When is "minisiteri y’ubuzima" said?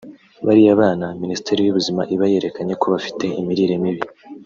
1.23-2.01